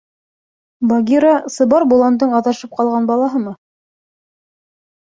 Багира— 0.91 1.35
сыбар 1.57 1.87
боландың 1.93 2.35
аҙашып 2.41 2.75
ҡалған 2.81 3.09
балаһымы? 3.13 3.57